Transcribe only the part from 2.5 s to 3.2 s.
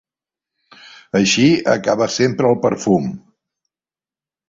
el perfum.